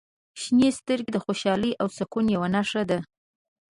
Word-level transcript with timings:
•شنې 0.41 0.69
سترګې 0.79 1.11
د 1.13 1.17
خوشحالۍ 1.25 1.71
او 1.81 1.87
سکون 1.97 2.25
یوه 2.35 2.47
نښه 2.55 2.81
دي. 2.89 2.99